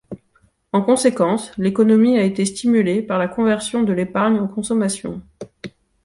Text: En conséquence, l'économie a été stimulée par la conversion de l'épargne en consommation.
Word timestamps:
En 0.73 0.81
conséquence, 0.81 1.51
l'économie 1.59 2.17
a 2.17 2.23
été 2.23 2.43
stimulée 2.43 3.03
par 3.03 3.19
la 3.19 3.27
conversion 3.27 3.83
de 3.83 3.93
l'épargne 3.93 4.39
en 4.39 4.47
consommation. 4.47 5.21